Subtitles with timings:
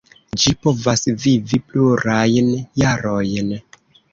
[0.43, 2.51] Ĝi povas vivi plurajn
[2.85, 3.57] jarojn.